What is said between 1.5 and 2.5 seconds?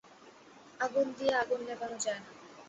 নেবানো যায় না।